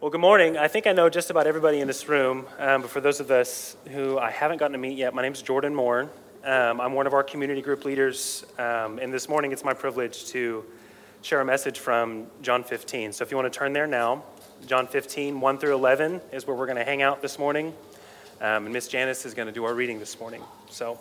[0.00, 0.56] Well, good morning.
[0.56, 3.30] I think I know just about everybody in this room, um, but for those of
[3.30, 6.08] us who I haven't gotten to meet yet, my name is Jordan Moore.
[6.42, 10.24] Um, I'm one of our community group leaders, um, and this morning it's my privilege
[10.28, 10.64] to
[11.20, 13.12] share a message from John 15.
[13.12, 14.24] So if you want to turn there now,
[14.66, 17.74] John 15, 1 through 11 is where we're going to hang out this morning,
[18.40, 20.42] um, and Miss Janice is going to do our reading this morning.
[20.70, 20.98] So.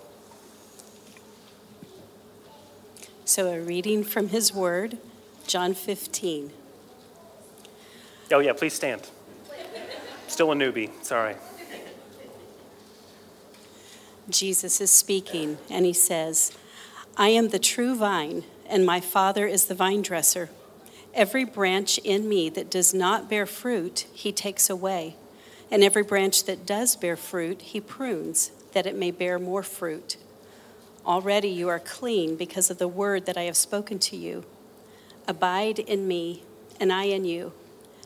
[3.24, 4.98] So, a reading from his word,
[5.48, 6.52] John 15.
[8.32, 9.09] Oh, yeah, please stand.
[10.27, 11.36] Still a newbie, sorry.
[14.29, 16.51] Jesus is speaking, and he says,
[17.18, 20.50] I am the true vine, and my Father is the vine dresser.
[21.15, 25.15] Every branch in me that does not bear fruit, he takes away.
[25.71, 30.18] And every branch that does bear fruit, he prunes, that it may bear more fruit.
[31.04, 34.45] Already you are clean because of the word that I have spoken to you.
[35.28, 36.44] Abide in me,
[36.80, 37.53] and I in you.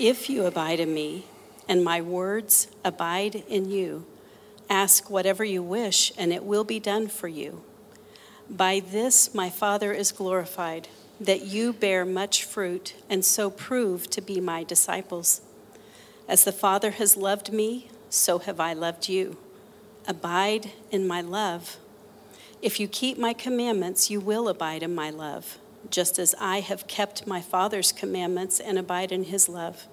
[0.00, 1.26] If you abide in me,
[1.68, 4.06] and my words abide in you,
[4.70, 7.62] ask whatever you wish, and it will be done for you.
[8.48, 10.88] By this my Father is glorified,
[11.20, 15.42] that you bear much fruit, and so prove to be my disciples.
[16.26, 19.36] As the Father has loved me, so have I loved you.
[20.08, 21.76] Abide in my love.
[22.62, 25.58] If you keep my commandments, you will abide in my love
[25.90, 29.86] just as I have kept my Father's commandments and abide in his love.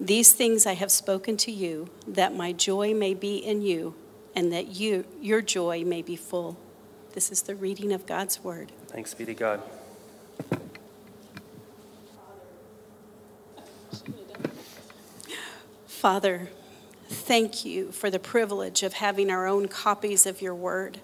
[0.00, 3.94] These things I have spoken to you, that my joy may be in you,
[4.34, 6.58] and that you, your joy may be full.
[7.12, 8.72] This is the reading of God's word.
[8.88, 9.62] Thanks be to God.
[15.86, 16.50] Father,
[17.08, 21.00] thank you for the privilege of having our own copies of your word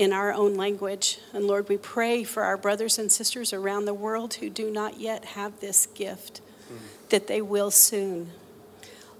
[0.00, 1.18] in our own language.
[1.34, 4.98] And Lord, we pray for our brothers and sisters around the world who do not
[4.98, 6.40] yet have this gift,
[6.72, 6.78] mm.
[7.10, 8.30] that they will soon.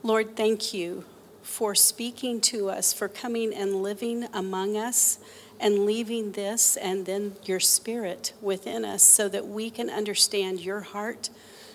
[0.02, 1.04] Lord, thank you
[1.42, 5.18] for speaking to us, for coming and living among us
[5.60, 10.80] and leaving this and then your spirit within us so that we can understand your
[10.80, 11.28] heart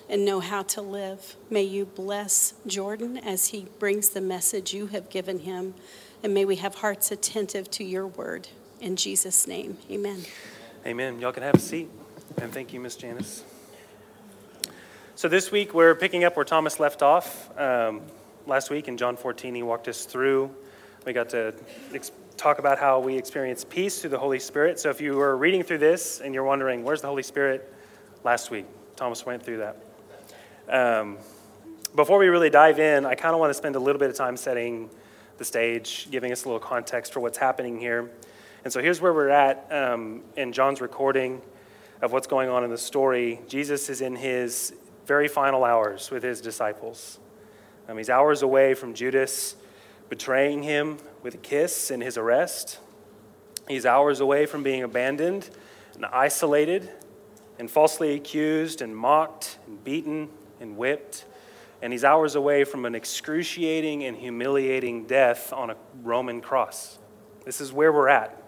[0.09, 1.35] and know how to live.
[1.51, 5.75] May you bless Jordan as he brings the message you have given him,
[6.23, 8.47] and may we have hearts attentive to your word.
[8.81, 10.23] In Jesus' name, amen.
[10.85, 11.19] Amen.
[11.19, 11.89] Y'all can have a seat.
[12.41, 13.43] And thank you, Miss Janice.
[15.15, 17.57] So this week we're picking up where Thomas left off.
[17.57, 18.01] Um,
[18.45, 20.53] last week in John 14, he walked us through.
[21.05, 21.53] We got to
[21.93, 24.79] ex- talk about how we experience peace through the Holy Spirit.
[24.79, 27.73] So if you were reading through this and you're wondering, where's the Holy Spirit?
[28.23, 28.65] Last week,
[28.97, 29.77] Thomas went through that.
[30.67, 31.17] Um,
[31.95, 34.17] before we really dive in, I kind of want to spend a little bit of
[34.17, 34.89] time setting
[35.37, 38.11] the stage, giving us a little context for what's happening here.
[38.65, 41.39] And so here's where we're at um, in John's recording
[42.01, 43.39] of what's going on in the story.
[43.47, 44.73] Jesus is in his
[45.05, 47.19] very final hours with his disciples.
[47.87, 49.55] Um, he's hours away from Judas
[50.09, 52.79] betraying him with a kiss in his arrest.
[53.67, 55.47] He's hours away from being abandoned
[55.93, 56.89] and isolated
[57.59, 60.27] and falsely accused and mocked and beaten
[60.59, 61.25] and whipped.
[61.83, 66.97] And he's hours away from an excruciating and humiliating death on a Roman cross.
[67.45, 68.41] This is where we're at.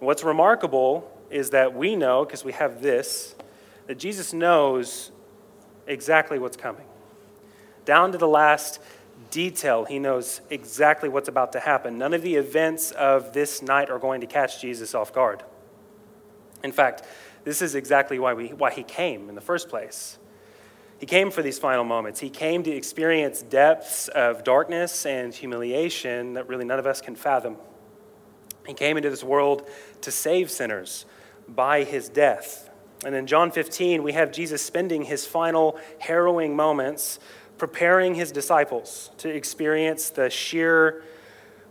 [0.00, 3.34] What's remarkable is that we know, because we have this,
[3.86, 5.10] that Jesus knows
[5.86, 6.86] exactly what's coming.
[7.84, 8.80] Down to the last
[9.30, 11.98] detail, he knows exactly what's about to happen.
[11.98, 15.42] None of the events of this night are going to catch Jesus off guard.
[16.62, 17.02] In fact,
[17.44, 20.18] this is exactly why, we, why he came in the first place.
[20.98, 22.20] He came for these final moments.
[22.20, 27.14] He came to experience depths of darkness and humiliation that really none of us can
[27.14, 27.56] fathom.
[28.68, 29.66] He came into this world
[30.02, 31.06] to save sinners
[31.48, 32.68] by his death.
[33.04, 37.18] And in John 15, we have Jesus spending his final harrowing moments
[37.56, 41.02] preparing his disciples to experience the sheer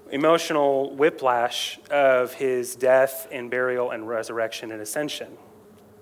[0.09, 5.37] emotional whiplash of his death and burial and resurrection and ascension.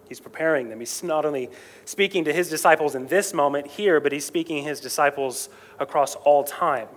[0.08, 0.80] He's preparing them.
[0.80, 1.50] He's not only
[1.84, 6.16] speaking to his disciples in this moment here, but he's speaking to his disciples across
[6.16, 6.88] all time.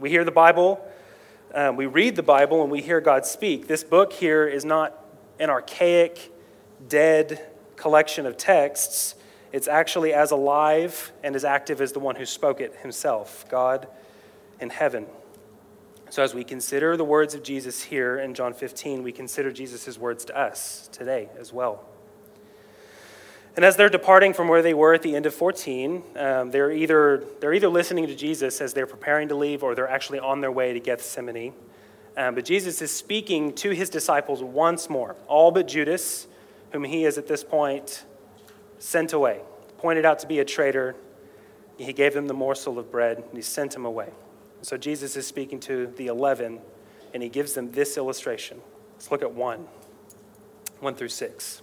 [0.00, 0.84] We hear the Bible
[1.54, 3.68] um, we read the Bible and we hear God speak.
[3.68, 4.98] This book here is not
[5.38, 6.32] an archaic,
[6.88, 7.40] dead
[7.76, 9.14] collection of texts.
[9.52, 13.86] it's actually as alive and as active as the one who spoke it himself, God
[14.60, 15.06] in heaven.
[16.10, 19.98] So, as we consider the words of Jesus here in John 15, we consider Jesus'
[19.98, 21.84] words to us today as well.
[23.56, 26.72] And as they're departing from where they were at the end of 14, um, they're,
[26.72, 30.40] either, they're either listening to Jesus as they're preparing to leave or they're actually on
[30.40, 31.54] their way to Gethsemane.
[32.16, 36.26] Um, but Jesus is speaking to his disciples once more, all but Judas,
[36.72, 38.04] whom he is at this point
[38.78, 39.40] sent away,
[39.78, 40.96] pointed out to be a traitor.
[41.78, 44.10] He gave them the morsel of bread and he sent him away.
[44.62, 46.60] So Jesus is speaking to the 11
[47.12, 48.60] and he gives them this illustration.
[48.94, 49.68] Let's look at 1
[50.80, 51.62] 1 through 6.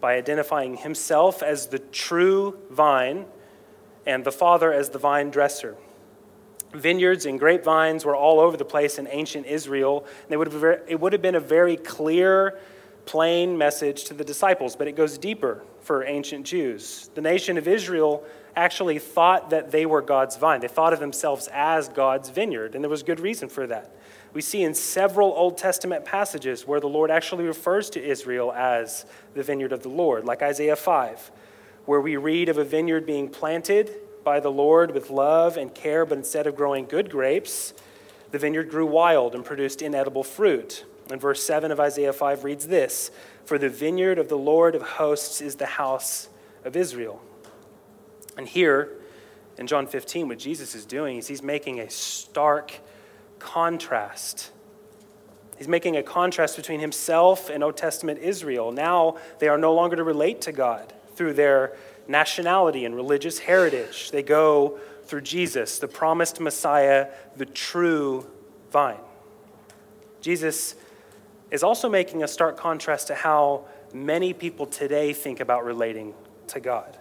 [0.00, 3.26] by identifying himself as the true vine
[4.06, 5.76] and the Father as the vine dresser.
[6.72, 10.04] Vineyards and grapevines were all over the place in ancient Israel.
[10.28, 12.58] And would have, it would have been a very clear,
[13.06, 17.10] plain message to the disciples, but it goes deeper for ancient Jews.
[17.14, 18.24] The nation of Israel
[18.56, 20.60] actually thought that they were God's vine.
[20.60, 23.94] They thought of themselves as God's vineyard, and there was good reason for that
[24.34, 29.06] we see in several Old Testament passages where the Lord actually refers to Israel as
[29.32, 31.30] the vineyard of the Lord, like Isaiah 5,
[31.86, 33.92] where we read of a vineyard being planted
[34.24, 37.74] by the Lord with love and care, but instead of growing good grapes,
[38.32, 40.84] the vineyard grew wild and produced inedible fruit.
[41.10, 43.12] And verse 7 of Isaiah 5 reads this
[43.44, 46.28] For the vineyard of the Lord of hosts is the house
[46.64, 47.22] of Israel.
[48.36, 48.90] And here
[49.58, 52.80] in John 15, what Jesus is doing is he's making a stark
[53.44, 54.50] contrast.
[55.58, 58.72] He's making a contrast between himself and Old Testament Israel.
[58.72, 61.76] Now they are no longer to relate to God through their
[62.08, 64.10] nationality and religious heritage.
[64.10, 68.26] They go through Jesus, the promised Messiah, the true
[68.72, 68.96] vine.
[70.22, 70.74] Jesus
[71.50, 76.14] is also making a stark contrast to how many people today think about relating
[76.48, 76.96] to God.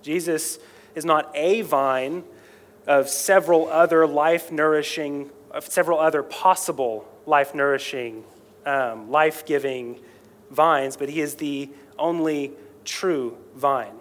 [0.00, 0.60] Jesus
[0.94, 2.22] is not a vine
[2.86, 5.30] of several other life nourishing
[5.60, 8.24] several other possible life nourishing,
[8.66, 10.00] um, life giving
[10.50, 12.52] vines, but he is the only
[12.84, 13.94] true vine.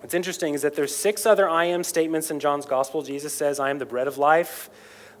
[0.00, 3.02] What's interesting is that there's six other I am statements in John's gospel.
[3.02, 4.70] Jesus says, I am the bread of life,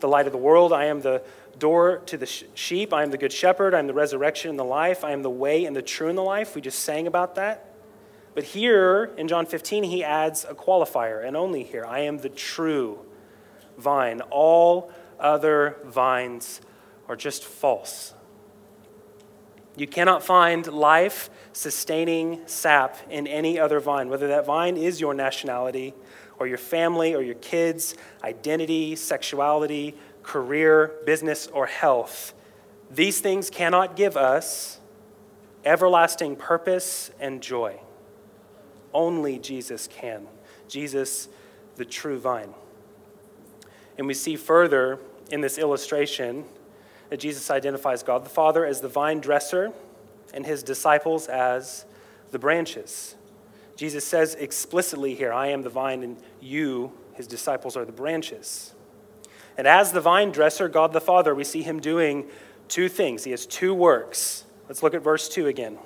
[0.00, 1.22] the light of the world, I am the
[1.58, 4.64] door to the sheep, I am the good shepherd, I am the resurrection and the
[4.64, 6.54] life, I am the way and the true and the life.
[6.54, 7.74] We just sang about that.
[8.34, 12.28] But here in John 15, he adds a qualifier, and only here I am the
[12.28, 13.00] true
[13.76, 14.20] vine.
[14.30, 14.90] All
[15.20, 16.60] other vines
[17.08, 18.14] are just false.
[19.76, 25.14] You cannot find life sustaining sap in any other vine, whether that vine is your
[25.14, 25.94] nationality
[26.38, 32.34] or your family or your kids, identity, sexuality, career, business, or health.
[32.90, 34.80] These things cannot give us
[35.64, 37.80] everlasting purpose and joy.
[38.92, 40.26] Only Jesus can.
[40.68, 41.28] Jesus,
[41.76, 42.54] the true vine.
[43.98, 44.98] And we see further
[45.30, 46.44] in this illustration
[47.08, 49.72] that Jesus identifies God the Father as the vine dresser
[50.32, 51.84] and his disciples as
[52.30, 53.16] the branches.
[53.76, 58.74] Jesus says explicitly here, I am the vine, and you, his disciples, are the branches.
[59.56, 62.28] And as the vine dresser, God the Father, we see him doing
[62.68, 63.24] two things.
[63.24, 64.44] He has two works.
[64.68, 65.78] Let's look at verse 2 again.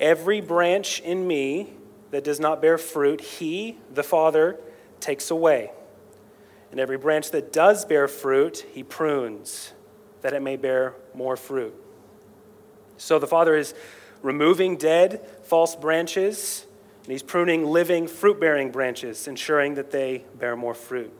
[0.00, 1.74] Every branch in me
[2.10, 4.58] that does not bear fruit, he, the Father,
[5.00, 5.70] takes away.
[6.70, 9.72] And every branch that does bear fruit, he prunes,
[10.22, 11.74] that it may bear more fruit.
[12.96, 13.74] So the Father is
[14.22, 16.66] removing dead, false branches,
[17.04, 21.12] and he's pruning living, fruit bearing branches, ensuring that they bear more fruit.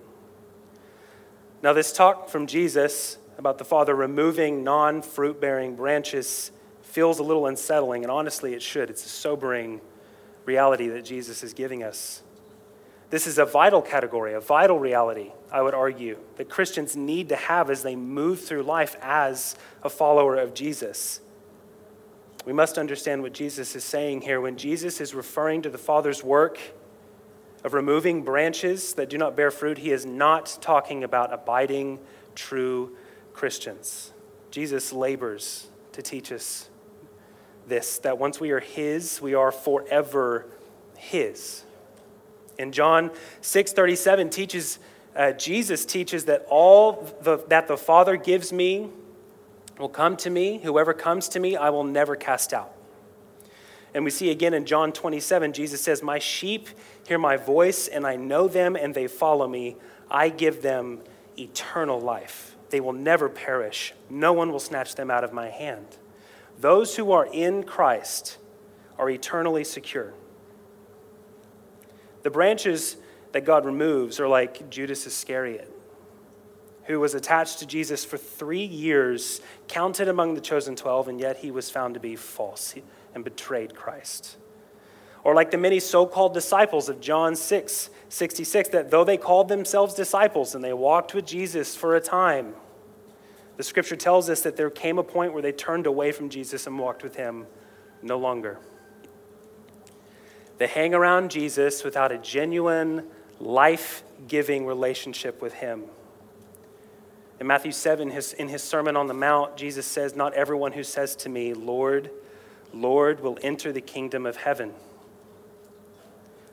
[1.63, 6.51] Now, this talk from Jesus about the Father removing non fruit bearing branches
[6.83, 8.91] feels a little unsettling, and honestly, it should.
[8.91, 9.81] It's a sobering
[10.45, 12.23] reality that Jesus is giving us.
[13.09, 17.37] This is a vital category, a vital reality, I would argue, that Christians need to
[17.37, 21.21] have as they move through life as a follower of Jesus.
[22.45, 24.41] We must understand what Jesus is saying here.
[24.41, 26.59] When Jesus is referring to the Father's work
[27.65, 32.01] of removing branches that do not bear fruit, he is not talking about abiding
[32.35, 32.97] true
[33.33, 34.13] Christians.
[34.51, 36.71] Jesus labors to teach us
[37.67, 40.47] this that once we are his, we are forever
[40.97, 41.66] his.
[42.59, 43.11] And John
[43.43, 44.79] 6:37 teaches
[45.17, 48.91] uh, Jesus teaches that all the, that the Father gives me
[49.79, 50.59] will come to me.
[50.59, 52.73] Whoever comes to me, I will never cast out.
[53.95, 56.69] And we see again in John 27, Jesus says, My sheep
[57.09, 59.77] hear my voice, and I know them, and they follow me.
[60.11, 61.01] I give them
[61.39, 62.57] eternal life.
[62.69, 63.95] They will never perish.
[64.11, 65.97] No one will snatch them out of my hand.
[66.59, 68.37] Those who are in Christ
[68.99, 70.13] are eternally secure.
[72.27, 72.97] The branches
[73.31, 75.73] that God removes are like Judas Iscariot,
[76.87, 81.37] who was attached to Jesus for three years, counted among the chosen 12, and yet
[81.37, 82.75] he was found to be false
[83.15, 84.39] and betrayed Christ.
[85.23, 89.47] Or like the many so called disciples of John 6 66, that though they called
[89.47, 92.55] themselves disciples and they walked with Jesus for a time,
[93.57, 96.67] the scripture tells us that there came a point where they turned away from Jesus
[96.67, 97.47] and walked with him
[98.03, 98.59] no longer.
[100.59, 103.05] They hang around Jesus without a genuine,
[103.41, 105.85] life giving relationship with him.
[107.39, 110.83] In Matthew 7, his, in his Sermon on the Mount, Jesus says, Not everyone who
[110.83, 112.11] says to me, Lord,
[112.73, 114.73] Lord, will enter the kingdom of heaven,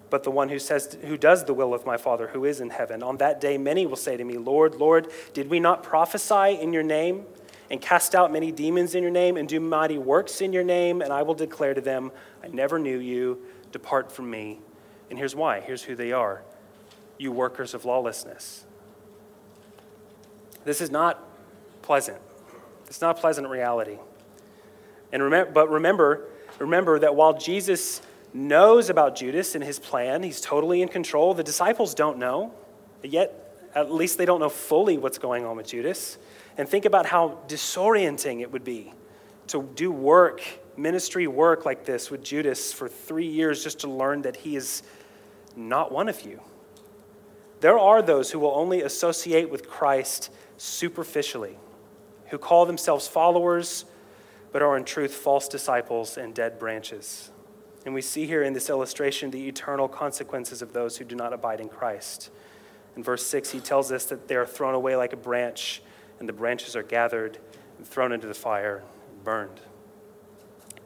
[0.09, 2.69] but the one who says, who does the will of my Father who is in
[2.69, 3.01] heaven.
[3.01, 6.73] On that day, many will say to me, Lord, Lord, did we not prophesy in
[6.73, 7.25] your name?
[7.71, 11.01] and cast out many demons in your name and do mighty works in your name,
[11.01, 12.11] and I will declare to them,
[12.43, 13.41] I never knew you.
[13.73, 14.59] Depart from me.
[15.09, 15.59] And here's why.
[15.59, 16.43] Here's who they are
[17.17, 18.65] you workers of lawlessness.
[20.65, 21.23] This is not
[21.81, 22.17] pleasant.
[22.87, 23.97] It's not a pleasant reality.
[25.11, 26.25] And remember, but remember,
[26.59, 28.01] remember that while Jesus
[28.33, 31.33] knows about Judas and his plan, he's totally in control.
[31.33, 32.53] The disciples don't know,
[33.03, 36.17] yet at least they don't know fully what's going on with Judas.
[36.57, 38.93] And think about how disorienting it would be
[39.47, 40.41] to do work
[40.77, 44.83] ministry work like this with Judas for three years just to learn that he is
[45.55, 46.41] not one of you.
[47.59, 51.57] There are those who will only associate with Christ superficially,
[52.27, 53.85] who call themselves followers,
[54.51, 57.31] but are in truth false disciples and dead branches.
[57.85, 61.33] And we see here in this illustration the eternal consequences of those who do not
[61.33, 62.29] abide in Christ.
[62.95, 65.81] In verse 6, he tells us that they are thrown away like a branch,
[66.19, 67.39] and the branches are gathered
[67.77, 69.59] and thrown into the fire and burned.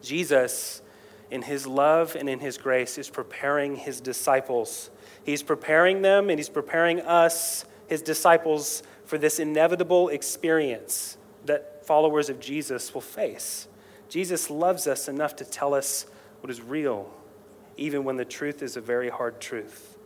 [0.07, 0.81] Jesus,
[1.29, 4.89] in his love and in his grace, is preparing his disciples.
[5.23, 12.29] He's preparing them and he's preparing us, his disciples, for this inevitable experience that followers
[12.29, 13.67] of Jesus will face.
[14.09, 16.05] Jesus loves us enough to tell us
[16.41, 17.13] what is real,
[17.75, 19.97] even when the truth is a very hard truth.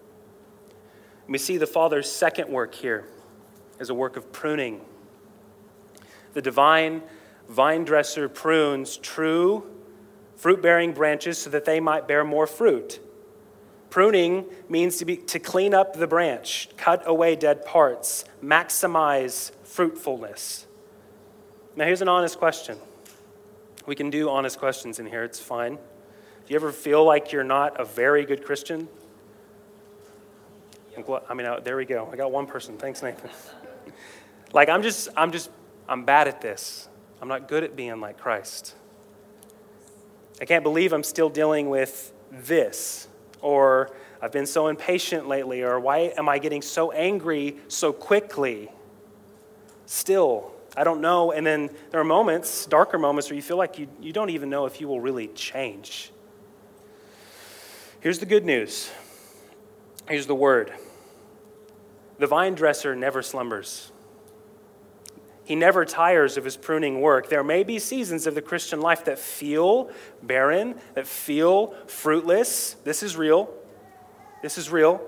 [1.27, 3.05] we see the Father's second work here
[3.79, 4.81] as a work of pruning.
[6.33, 7.03] The divine
[7.47, 9.69] vine dresser prunes true
[10.41, 12.99] fruit bearing branches so that they might bear more fruit.
[13.91, 20.65] Pruning means to, be, to clean up the branch, cut away dead parts, maximize fruitfulness.
[21.75, 22.79] Now, here's an honest question.
[23.85, 25.75] We can do honest questions in here, it's fine.
[25.75, 25.79] Do
[26.47, 28.87] you ever feel like you're not a very good Christian?
[31.29, 32.09] I mean, uh, there we go.
[32.11, 32.79] I got one person.
[32.79, 33.29] Thanks, Nathan.
[34.53, 35.51] like, I'm just, I'm just,
[35.87, 36.89] I'm bad at this.
[37.21, 38.73] I'm not good at being like Christ.
[40.41, 43.07] I can't believe I'm still dealing with this.
[43.41, 45.61] Or I've been so impatient lately.
[45.61, 48.71] Or why am I getting so angry so quickly?
[49.85, 51.31] Still, I don't know.
[51.31, 54.49] And then there are moments, darker moments, where you feel like you, you don't even
[54.49, 56.11] know if you will really change.
[57.99, 58.89] Here's the good news.
[60.09, 60.73] Here's the word.
[62.17, 63.91] The vine dresser never slumbers.
[65.51, 67.27] He never tires of his pruning work.
[67.27, 69.91] There may be seasons of the Christian life that feel
[70.23, 72.77] barren, that feel fruitless.
[72.85, 73.53] This is real.
[74.41, 75.01] This is real.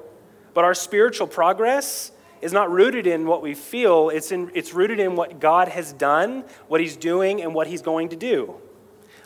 [0.53, 4.99] But our spiritual progress is not rooted in what we feel, it's, in, it's rooted
[4.99, 8.55] in what God has done, what He's doing, and what He's going to do.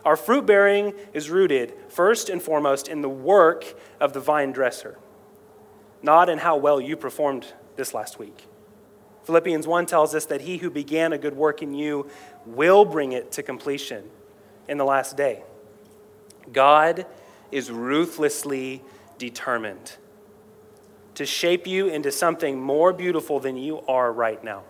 [0.06, 3.66] Our fruit bearing is rooted, first and foremost, in the work
[4.00, 5.00] of the vine dresser,
[6.04, 8.46] not in how well you performed this last week.
[9.28, 12.10] Philippians 1 tells us that he who began a good work in you
[12.46, 14.10] will bring it to completion
[14.70, 15.44] in the last day.
[16.54, 17.06] God
[17.52, 18.82] is ruthlessly
[19.18, 19.98] determined
[21.16, 24.64] to shape you into something more beautiful than you are right now.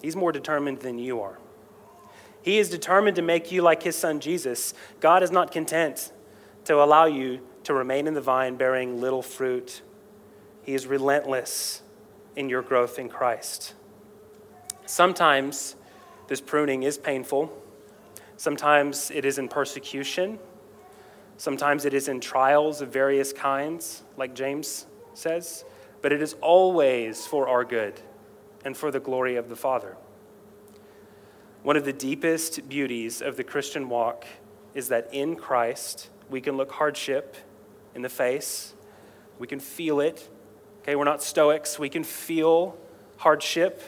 [0.00, 1.40] He's more determined than you are.
[2.42, 4.72] He is determined to make you like his son Jesus.
[5.00, 6.12] God is not content
[6.66, 9.82] to allow you to remain in the vine bearing little fruit.
[10.62, 11.82] He is relentless
[12.36, 13.74] in your growth in Christ.
[14.86, 15.76] Sometimes
[16.28, 17.52] this pruning is painful.
[18.36, 20.38] Sometimes it is in persecution.
[21.36, 25.64] Sometimes it is in trials of various kinds, like James says.
[26.02, 28.00] But it is always for our good
[28.64, 29.96] and for the glory of the Father.
[31.62, 34.26] One of the deepest beauties of the Christian walk
[34.74, 37.36] is that in Christ we can look hardship
[37.94, 38.74] in the face,
[39.38, 40.28] we can feel it.
[40.84, 42.76] Okay, we're not Stoics, we can feel
[43.16, 43.80] hardship.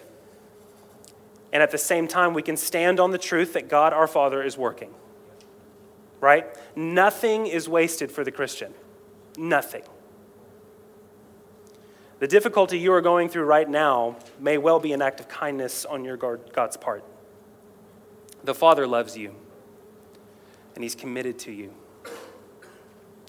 [1.52, 4.42] And at the same time, we can stand on the truth that God our Father
[4.42, 4.94] is working.
[6.20, 6.46] Right?
[6.74, 8.72] Nothing is wasted for the Christian.
[9.36, 9.82] Nothing.
[12.18, 15.84] The difficulty you are going through right now may well be an act of kindness
[15.84, 17.04] on your God's part.
[18.42, 19.34] The Father loves you,
[20.74, 21.74] and He's committed to you.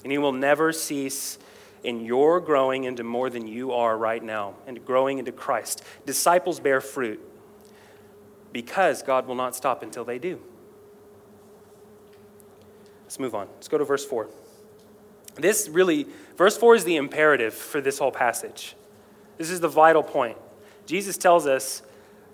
[0.04, 1.38] And He will never cease
[1.84, 5.82] in your growing into more than you are right now, and growing into Christ.
[6.06, 7.20] Disciples bear fruit
[8.52, 10.40] because God will not stop until they do.
[13.04, 13.48] Let's move on.
[13.54, 14.28] Let's go to verse 4.
[15.36, 16.06] This really,
[16.36, 18.74] verse 4 is the imperative for this whole passage.
[19.36, 20.36] This is the vital point.
[20.86, 21.82] Jesus tells us,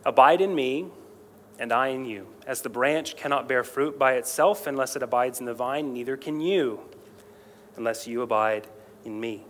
[0.06, 0.86] Abide in me,
[1.58, 2.26] and I in you.
[2.46, 6.16] As the branch cannot bear fruit by itself unless it abides in the vine, neither
[6.16, 6.80] can you
[7.76, 8.66] unless you abide
[9.04, 9.44] in me.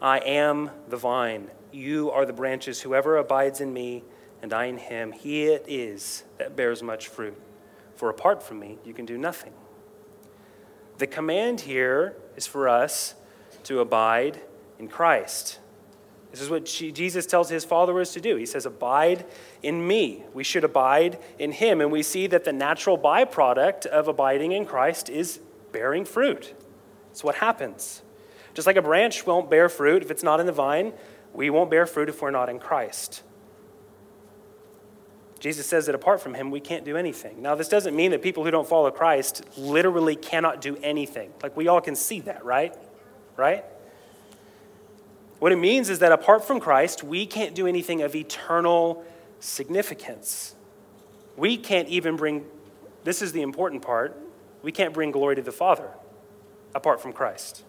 [0.00, 1.50] I am the vine.
[1.70, 2.80] You are the branches.
[2.80, 4.04] Whoever abides in me
[4.42, 7.40] and I in him, he it is that bears much fruit.
[7.94, 9.52] For apart from me, you can do nothing.
[10.98, 13.14] The command here is for us
[13.64, 14.40] to abide
[14.78, 15.60] in Christ.
[16.32, 18.36] This is what Jesus tells his followers to do.
[18.36, 19.26] He says, Abide
[19.62, 20.24] in me.
[20.32, 21.80] We should abide in him.
[21.82, 25.40] And we see that the natural byproduct of abiding in Christ is
[25.72, 26.54] bearing fruit.
[27.10, 28.02] It's what happens.
[28.54, 30.92] Just like a branch won't bear fruit if it's not in the vine,
[31.32, 33.22] we won't bear fruit if we're not in Christ.
[35.40, 37.42] Jesus says that apart from him, we can't do anything.
[37.42, 41.32] Now, this doesn't mean that people who don't follow Christ literally cannot do anything.
[41.42, 42.76] Like, we all can see that, right?
[43.36, 43.64] Right?
[45.40, 49.04] What it means is that apart from Christ, we can't do anything of eternal
[49.40, 50.54] significance.
[51.36, 52.46] We can't even bring,
[53.02, 54.16] this is the important part,
[54.62, 55.90] we can't bring glory to the Father
[56.72, 57.64] apart from Christ.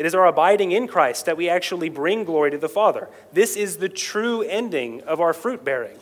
[0.00, 3.10] It is our abiding in Christ that we actually bring glory to the Father.
[3.34, 5.98] This is the true ending of our fruit bearing.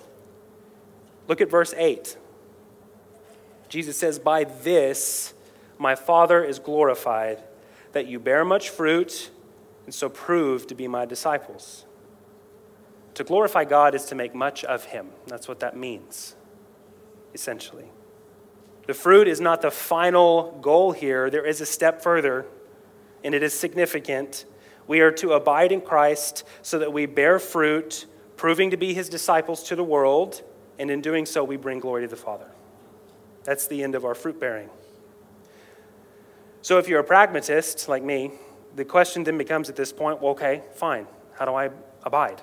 [1.27, 2.17] Look at verse 8.
[3.69, 5.35] Jesus says, By this
[5.79, 7.43] my Father is glorified,
[7.91, 9.33] that you bear much fruit
[9.85, 11.85] and so prove to be my disciples.
[13.15, 15.09] To glorify God is to make much of him.
[15.27, 16.37] That's what that means,
[17.35, 17.91] essentially.
[18.87, 22.47] The fruit is not the final goal here, there is a step further,
[23.25, 24.45] and it is significant.
[24.87, 29.09] We are to abide in Christ so that we bear fruit, proving to be his
[29.09, 30.43] disciples to the world,
[30.79, 32.49] and in doing so, we bring glory to the Father.
[33.45, 34.71] That's the end of our fruit bearing.
[36.63, 38.33] So, if you're a pragmatist like me,
[38.77, 41.07] the question then becomes at this point well, okay, fine.
[41.35, 41.71] How do I
[42.03, 42.43] abide?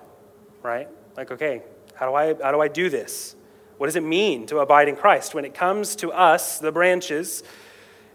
[0.63, 0.87] Right?
[1.15, 1.61] Like, okay,
[1.93, 3.35] how do I, how do, I do this?
[3.77, 5.33] What does it mean to abide in Christ?
[5.33, 7.43] When it comes to us, the branches,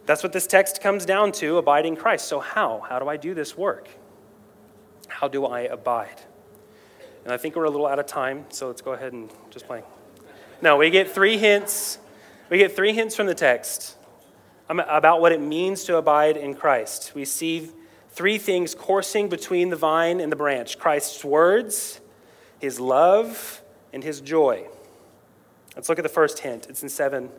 [0.06, 2.26] that's what this text comes down to abiding Christ.
[2.26, 2.84] So, how?
[2.88, 3.88] How do I do this work?
[5.08, 6.20] How do I abide?
[7.24, 9.66] And I think we're a little out of time, so let's go ahead and just
[9.66, 9.82] play.
[10.62, 11.98] No, we get three hints.
[12.48, 13.96] We get three hints from the text
[14.68, 17.12] about what it means to abide in Christ.
[17.14, 17.70] We see
[18.10, 22.00] three things coursing between the vine and the branch Christ's words,
[22.58, 24.66] his love, and his joy.
[25.74, 26.66] Let's look at the first hint.
[26.68, 27.30] It's in 7,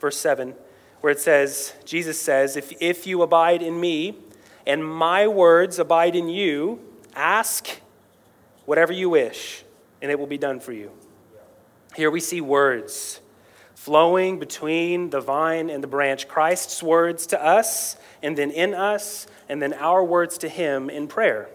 [0.00, 0.54] verse 7,
[1.00, 4.18] where it says, Jesus says, If, if you abide in me
[4.66, 6.80] and my words abide in you,
[7.14, 7.80] ask
[8.64, 9.64] whatever you wish,
[10.02, 10.90] and it will be done for you.
[11.94, 13.20] Here we see words
[13.74, 19.28] flowing between the vine and the branch Christ's words to us, and then in us,
[19.48, 21.48] and then our words to Him in prayer.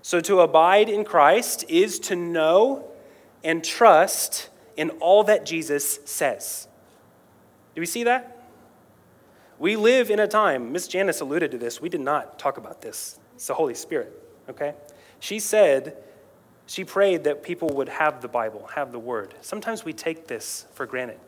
[0.00, 2.88] So to abide in Christ is to know
[3.44, 6.65] and trust in all that Jesus says.
[7.76, 8.48] Do we see that?
[9.60, 12.82] We live in a time, Miss Janice alluded to this, we did not talk about
[12.82, 13.20] this.
[13.36, 14.12] It's the Holy Spirit,
[14.50, 14.74] okay?
[15.20, 15.96] She said,
[16.66, 19.34] she prayed that people would have the Bible, have the Word.
[19.42, 21.20] Sometimes we take this for granted.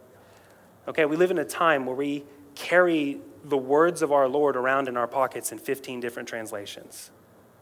[0.88, 2.24] Okay, we live in a time where we
[2.56, 7.12] carry the words of our Lord around in our pockets in 15 different translations,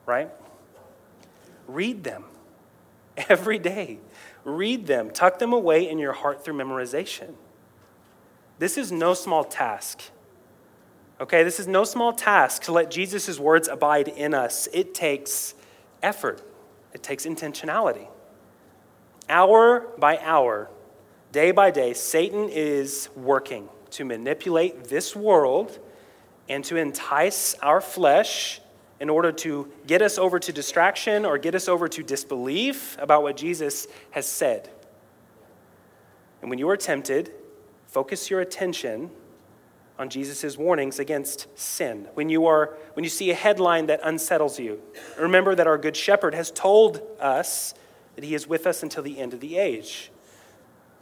[0.06, 0.30] right?
[1.66, 2.24] read them
[3.28, 3.98] every day.
[4.44, 7.34] Read them, tuck them away in your heart through memorization.
[8.58, 10.02] This is no small task.
[11.20, 14.68] Okay, this is no small task to let Jesus' words abide in us.
[14.72, 15.54] It takes
[16.02, 16.42] effort,
[16.92, 18.08] it takes intentionality.
[19.28, 20.70] Hour by hour,
[21.32, 25.78] day by day, Satan is working to manipulate this world
[26.48, 28.60] and to entice our flesh
[29.00, 33.22] in order to get us over to distraction or get us over to disbelief about
[33.22, 34.70] what Jesus has said.
[36.40, 37.32] And when you are tempted,
[37.86, 39.10] focus your attention
[39.98, 42.08] on Jesus' warnings against sin.
[42.14, 44.80] When you, are, when you see a headline that unsettles you,
[45.18, 47.74] remember that our Good Shepherd has told us
[48.14, 50.10] that he is with us until the end of the age.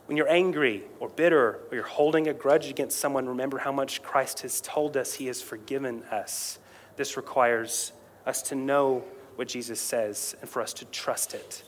[0.07, 4.03] When you're angry or bitter or you're holding a grudge against someone, remember how much
[4.03, 6.59] Christ has told us he has forgiven us.
[6.97, 7.93] This requires
[8.27, 9.05] us to know
[9.37, 11.65] what Jesus says and for us to trust it.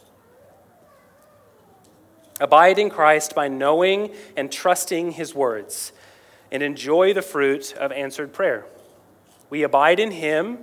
[2.40, 5.92] Abide in Christ by knowing and trusting his words
[6.52, 8.66] and enjoy the fruit of answered prayer.
[9.48, 10.58] We abide in him,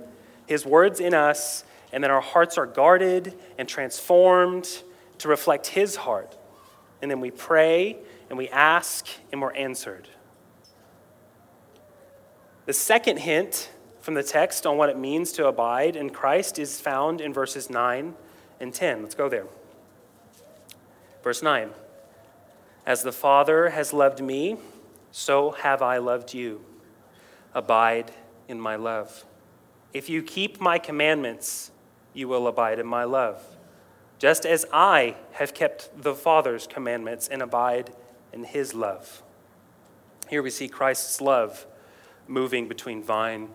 [0.46, 4.82] his words in us, and then our hearts are guarded and transformed
[5.18, 6.36] to reflect his heart
[7.04, 7.98] and then we pray
[8.30, 10.08] and we ask and we're answered.
[12.64, 16.80] The second hint from the text on what it means to abide in Christ is
[16.80, 18.14] found in verses 9
[18.58, 19.02] and 10.
[19.02, 19.44] Let's go there.
[21.24, 21.70] Verse 9
[22.86, 24.58] As the Father has loved me,
[25.10, 26.64] so have I loved you.
[27.52, 28.12] Abide
[28.46, 29.24] in my love.
[29.92, 31.72] If you keep my commandments,
[32.12, 33.42] you will abide in my love
[34.18, 37.90] just as I have kept the Father's commandments and abide
[38.32, 39.22] in his love.
[40.28, 41.66] Here we see Christ's love
[42.26, 43.50] moving between vine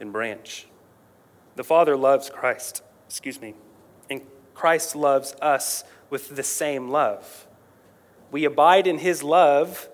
[0.00, 0.66] and branch.
[1.56, 3.54] The Father loves Christ, excuse me,
[4.10, 4.20] and
[4.52, 7.46] Christ loves us with the same love.
[8.30, 9.88] We abide in his love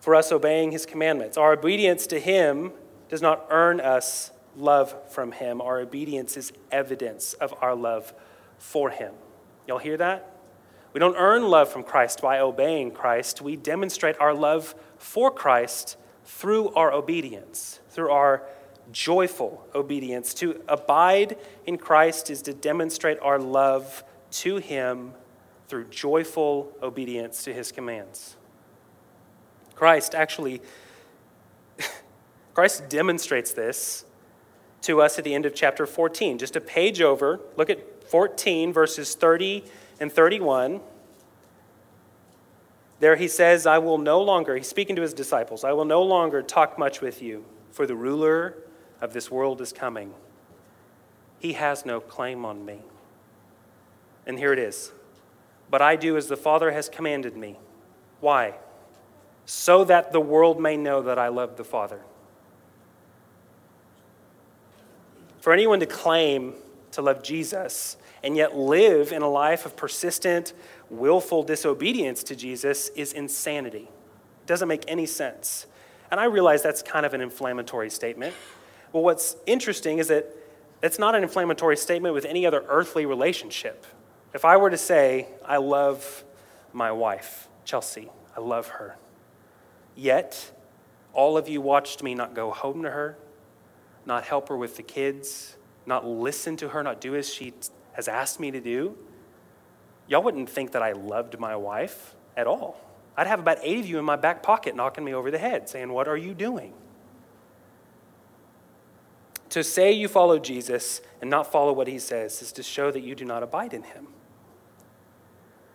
[0.00, 1.36] for us obeying his commandments.
[1.36, 2.72] Our obedience to him
[3.10, 5.60] does not earn us love from him.
[5.60, 8.14] Our obedience is evidence of our love
[8.56, 9.12] for him.
[9.68, 10.34] Y'all hear that?
[10.94, 13.42] We don't earn love from Christ by obeying Christ.
[13.42, 18.44] We demonstrate our love for Christ through our obedience, through our
[18.92, 20.32] joyful obedience.
[20.34, 25.12] To abide in Christ is to demonstrate our love to Him
[25.68, 28.36] through joyful obedience to His commands.
[29.74, 30.60] Christ actually,
[32.54, 34.04] Christ demonstrates this
[34.82, 36.38] to us at the end of chapter 14.
[36.38, 39.64] Just a page over, look at 14, verses 30
[40.00, 40.80] and 31,
[43.00, 46.02] there he says, I will no longer, he's speaking to his disciples, I will no
[46.02, 48.56] longer talk much with you, for the ruler
[49.00, 50.12] of this world is coming.
[51.38, 52.82] He has no claim on me.
[54.26, 54.92] And here it is.
[55.70, 57.56] But I do as the Father has commanded me.
[58.20, 58.54] Why?
[59.46, 62.00] So that the world may know that I love the Father.
[65.40, 66.54] For anyone to claim
[66.92, 70.52] to love Jesus and yet live in a life of persistent,
[70.90, 73.88] willful disobedience to Jesus is insanity.
[74.42, 75.66] It doesn't make any sense.
[76.10, 78.34] And I realize that's kind of an inflammatory statement.
[78.92, 80.26] Well, what's interesting is that
[80.82, 83.86] it's not an inflammatory statement with any other earthly relationship.
[84.32, 86.24] If I were to say, I love
[86.72, 88.96] my wife, Chelsea, I love her,
[89.96, 90.52] yet
[91.12, 93.18] all of you watched me not go home to her,
[94.06, 97.52] not help her with the kids, not listen to her, not do as she
[97.92, 98.96] has asked me to do,
[100.06, 102.80] y'all wouldn't think that I loved my wife at all.
[103.16, 105.68] I'd have about eight of you in my back pocket knocking me over the head,
[105.68, 106.72] saying, What are you doing?
[109.50, 113.00] To say you follow Jesus and not follow what he says is to show that
[113.00, 114.06] you do not abide in him.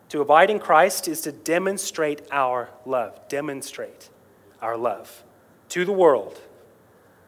[0.10, 4.10] To abide in Christ is to demonstrate our love, demonstrate
[4.62, 5.24] our love
[5.70, 6.40] to the world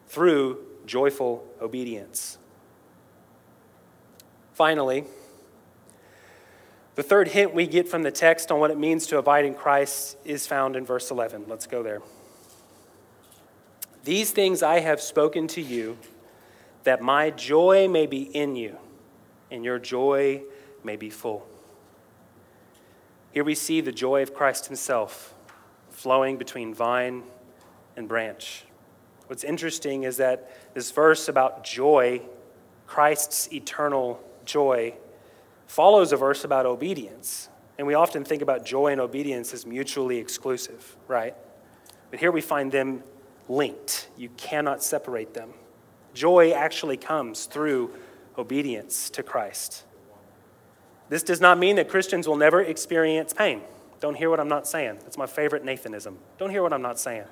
[0.06, 2.38] through joyful obedience.
[4.54, 5.04] Finally,
[6.94, 9.54] the third hint we get from the text on what it means to abide in
[9.54, 11.44] Christ is found in verse 11.
[11.46, 12.00] Let's go there.
[14.02, 15.98] These things I have spoken to you,
[16.84, 18.78] that my joy may be in you,
[19.50, 20.42] and your joy
[20.82, 21.46] may be full.
[23.30, 25.34] Here we see the joy of Christ Himself
[25.90, 27.24] flowing between vine
[27.96, 28.64] and branch.
[29.26, 32.22] What's interesting is that this verse about joy,
[32.86, 34.94] Christ's eternal joy
[35.66, 37.50] follows a verse about obedience.
[37.76, 41.34] And we often think about joy and obedience as mutually exclusive, right?
[42.10, 43.02] But here we find them
[43.48, 44.08] linked.
[44.16, 45.50] You cannot separate them.
[46.14, 47.90] Joy actually comes through
[48.38, 49.84] obedience to Christ.
[51.08, 53.62] This does not mean that Christians will never experience pain.
[54.00, 54.98] Don't hear what I'm not saying.
[55.02, 56.18] That's my favorite Nathanism.
[56.38, 57.24] Don't hear what I'm not saying.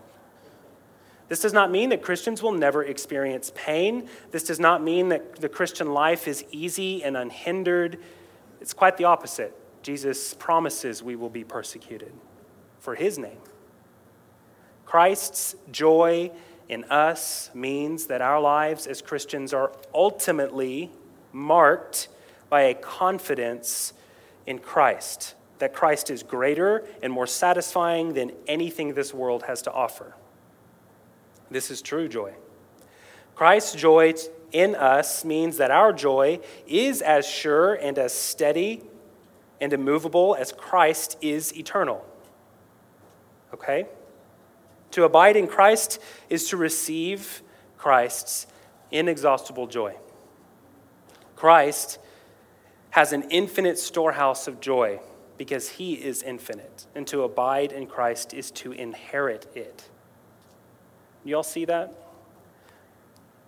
[1.28, 4.08] This does not mean that Christians will never experience pain.
[4.30, 7.98] This does not mean that the Christian life is easy and unhindered.
[8.60, 9.54] It's quite the opposite.
[9.82, 12.12] Jesus promises we will be persecuted
[12.78, 13.38] for his name.
[14.84, 16.30] Christ's joy
[16.68, 20.90] in us means that our lives as Christians are ultimately
[21.32, 22.08] marked
[22.48, 23.92] by a confidence
[24.46, 29.72] in Christ, that Christ is greater and more satisfying than anything this world has to
[29.72, 30.14] offer.
[31.50, 32.34] This is true joy.
[33.34, 34.14] Christ's joy
[34.52, 38.82] in us means that our joy is as sure and as steady
[39.60, 42.04] and immovable as Christ is eternal.
[43.52, 43.86] Okay?
[44.92, 47.42] To abide in Christ is to receive
[47.76, 48.46] Christ's
[48.90, 49.96] inexhaustible joy.
[51.34, 51.98] Christ
[52.96, 54.98] has an infinite storehouse of joy
[55.36, 59.90] because he is infinite, and to abide in Christ is to inherit it.
[61.22, 61.92] You all see that?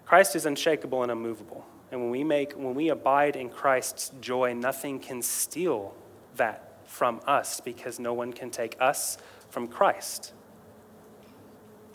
[0.05, 1.65] Christ is unshakable and unmovable.
[1.91, 5.95] And when we make when we abide in Christ's joy, nothing can steal
[6.37, 9.17] that from us because no one can take us
[9.49, 10.35] from Christ.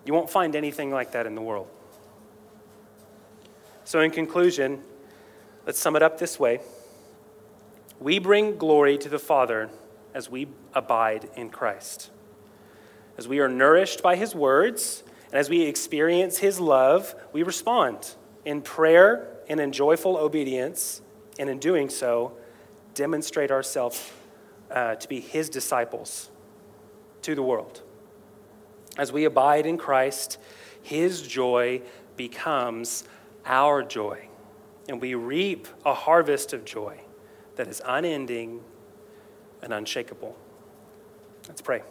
[0.07, 1.67] You won't find anything like that in the world.
[3.83, 4.81] So in conclusion,
[5.67, 6.59] let's sum it up this way.
[8.03, 9.69] We bring glory to the Father
[10.13, 12.11] as we abide in Christ.
[13.17, 18.15] As we are nourished by his words, and as we experience his love, we respond
[18.43, 21.01] in prayer and in joyful obedience,
[21.39, 22.33] and in doing so,
[22.93, 24.11] demonstrate ourselves
[24.69, 26.29] uh, to be his disciples
[27.21, 27.83] to the world.
[28.97, 30.39] As we abide in Christ,
[30.81, 31.81] his joy
[32.17, 33.05] becomes
[33.45, 34.27] our joy,
[34.89, 36.99] and we reap a harvest of joy
[37.55, 38.61] that is unending
[39.61, 40.35] and unshakable.
[41.47, 41.83] Let's pray.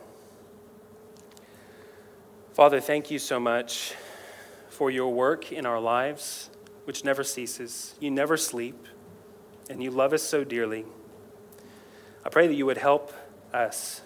[2.53, 3.95] Father, thank you so much
[4.69, 6.51] for your work in our lives,
[6.85, 7.95] which never ceases.
[8.01, 8.87] You never sleep,
[9.71, 10.85] and you love us so dearly.
[12.25, 13.13] I pray that you would help
[13.53, 14.03] us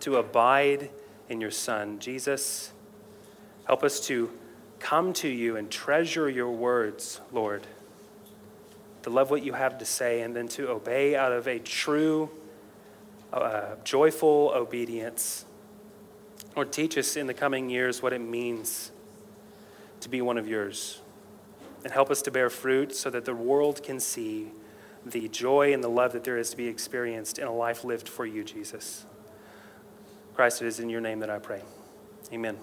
[0.00, 0.90] to abide
[1.28, 2.72] in your Son, Jesus.
[3.64, 4.30] Help us to
[4.78, 7.66] come to you and treasure your words, Lord
[9.06, 12.28] to love what you have to say, and then to obey out of a true,
[13.32, 15.44] uh, joyful obedience.
[16.56, 18.90] Lord, teach us in the coming years what it means
[20.00, 21.02] to be one of yours.
[21.84, 24.50] And help us to bear fruit so that the world can see
[25.04, 28.08] the joy and the love that there is to be experienced in a life lived
[28.08, 29.06] for you, Jesus.
[30.34, 31.62] Christ, it is in your name that I pray.
[32.32, 32.58] Amen.